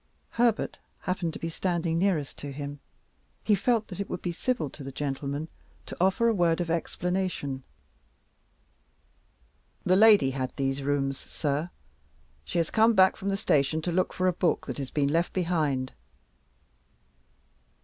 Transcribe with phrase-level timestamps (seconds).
[0.31, 2.79] Herbert happened to be standing nearest to him;
[3.43, 5.47] he felt that it would be civil to the gentleman
[5.85, 7.61] to offer a word of explanation.
[9.85, 11.69] "The lady had these rooms, sir.
[12.43, 15.09] She has come back from the station to look for a book that has been
[15.09, 15.93] left behind."